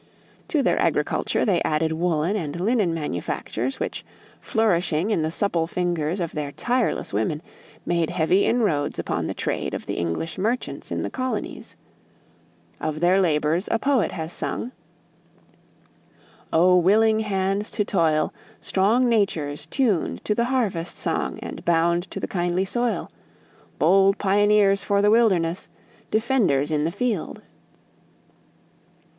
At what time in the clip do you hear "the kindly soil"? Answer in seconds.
22.19-23.11